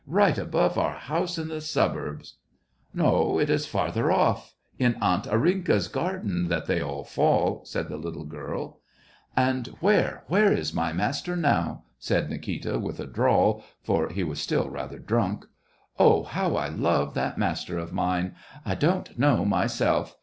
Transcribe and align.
right 0.07 0.35
above 0.39 0.79
our 0.79 0.95
house 0.95 1.37
in 1.37 1.47
the 1.47 1.61
suburbs.'*" 1.61 2.37
No, 2.95 3.37
it 3.37 3.51
is 3.51 3.67
farther 3.67 4.11
off, 4.11 4.55
in 4.79 4.95
aunt 4.99 5.25
Arinka's 5.27 5.87
garden, 5.87 6.47
that 6.47 6.65
they 6.65 6.81
all 6.81 7.03
fall," 7.03 7.63
said 7.65 7.87
the 7.87 7.97
little 7.99 8.23
girl." 8.23 8.79
And 9.37 9.67
where, 9.79 10.23
where 10.25 10.51
is 10.51 10.73
my 10.73 10.91
master 10.91 11.35
now!" 11.35 11.83
said 11.99 12.31
Nikita, 12.31 12.79
with 12.79 12.99
a 12.99 13.05
drawl, 13.05 13.63
for 13.83 14.09
he 14.09 14.23
was 14.23 14.41
still 14.41 14.71
rather 14.71 14.97
drunk. 14.97 15.43
•* 15.43 15.47
Oh, 15.99 16.23
how 16.23 16.55
I 16.55 16.67
love 16.69 17.13
that 17.13 17.37
master 17.37 17.77
of 17.77 17.93
mine!— 17.93 18.33
I 18.65 18.73
don't 18.73 19.19
know 19.19 19.45
myself 19.45 20.15